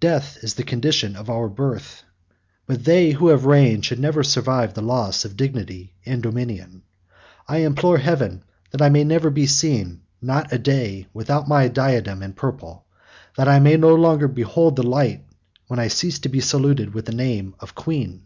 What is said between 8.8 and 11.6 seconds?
I may never be seen, not a day, without